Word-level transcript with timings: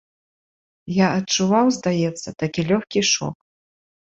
Я 1.05 1.09
адчуваў, 1.17 1.65
здаецца, 1.77 2.35
такі 2.41 2.61
лёгкі 2.73 3.07
шок. 3.15 3.37